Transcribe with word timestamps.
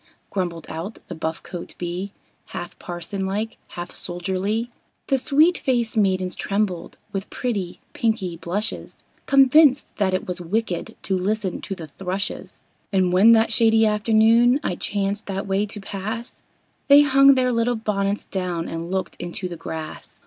Grumbled 0.31 0.65
out 0.67 0.97
the 1.09 1.13
buff 1.13 1.43
coat 1.43 1.75
Bee, 1.77 2.11
Half 2.57 2.79
parson 2.79 3.27
like, 3.27 3.57
half 3.77 3.91
soldierly. 3.91 4.71
The 5.09 5.19
sweet 5.19 5.59
faced 5.59 5.95
maidens 5.95 6.33
trembled, 6.35 6.97
with 7.11 7.29
pretty, 7.29 7.79
pinky 7.93 8.35
blushes, 8.35 9.03
Convinced 9.27 9.97
that 9.97 10.15
it 10.15 10.25
was 10.27 10.41
wicked 10.41 10.95
to 11.03 11.15
listen 11.15 11.61
to 11.61 11.75
the 11.75 11.85
thrushes; 11.85 12.63
And 12.91 13.13
when 13.13 13.33
that 13.33 13.51
shady 13.51 13.85
afternoon, 13.85 14.59
I 14.63 14.75
chanced 14.75 15.27
that 15.27 15.45
way 15.45 15.67
to 15.67 15.79
pass, 15.79 16.41
They 16.87 17.03
hung 17.03 17.35
their 17.35 17.51
little 17.51 17.75
bonnets 17.75 18.25
down 18.25 18.67
and 18.67 18.89
looked 18.89 19.15
into 19.19 19.47
the 19.47 19.55
grass. 19.55 20.19